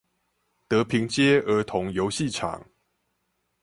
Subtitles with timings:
[0.67, 2.65] 德平街兒童遊戲場